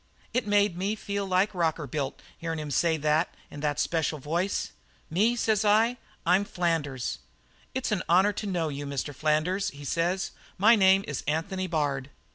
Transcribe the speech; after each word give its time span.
"It 0.33 0.47
made 0.47 0.75
me 0.75 0.95
feel 0.95 1.27
like 1.27 1.53
Rockerbilt, 1.53 2.21
hearin' 2.39 2.57
him 2.57 2.71
say 2.71 2.97
that, 2.97 3.29
in 3.51 3.59
that 3.59 3.79
special 3.79 4.17
voice. 4.17 4.71
"'Me,' 5.11 5.35
says 5.35 5.63
I, 5.63 5.97
'I'm 6.25 6.43
Flanders.' 6.43 7.19
"'It's 7.75 7.91
an 7.91 8.01
honour 8.09 8.33
to 8.33 8.47
know 8.47 8.69
you, 8.69 8.87
Mr. 8.87 9.13
Flanders,' 9.13 9.69
he 9.69 9.85
says. 9.85 10.31
'My 10.57 10.75
name 10.75 11.05
is 11.07 11.23
Anthony 11.27 11.67
Bard.' 11.67 12.09